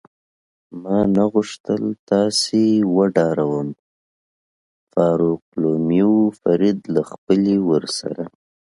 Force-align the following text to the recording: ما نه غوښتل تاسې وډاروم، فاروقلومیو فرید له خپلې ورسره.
ما 0.81 0.99
نه 1.15 1.23
غوښتل 1.33 1.83
تاسې 2.09 2.63
وډاروم، 2.97 3.69
فاروقلومیو 4.91 6.15
فرید 6.41 6.79
له 6.93 7.01
خپلې 7.11 7.55
ورسره. 7.69 8.23